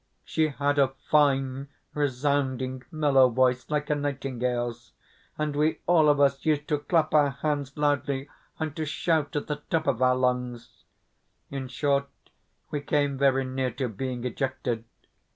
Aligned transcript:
She 0.25 0.47
had 0.47 0.79
a 0.79 0.95
fine, 1.11 1.67
resounding, 1.93 2.81
mellow 2.89 3.29
voice 3.29 3.69
like 3.69 3.87
a 3.91 3.93
nightingale's, 3.93 4.93
and 5.37 5.55
we 5.55 5.81
all 5.85 6.09
of 6.09 6.19
us 6.19 6.43
used 6.43 6.67
to 6.69 6.79
clap 6.79 7.13
our 7.13 7.29
hands 7.29 7.77
loudly, 7.77 8.27
and 8.59 8.75
to 8.77 8.83
shout 8.83 9.35
at 9.35 9.45
the 9.45 9.57
top 9.69 9.85
of 9.85 10.01
our 10.01 10.15
lungs. 10.15 10.85
In 11.51 11.67
short, 11.67 12.07
we 12.71 12.81
came 12.81 13.15
very 13.19 13.45
near 13.45 13.69
to 13.73 13.87
being 13.87 14.23
ejected. 14.23 14.85